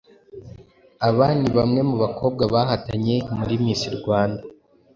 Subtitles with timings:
[1.07, 4.43] Aba ni bamwe mu bakobwa bahatanye muri Miss Rwanda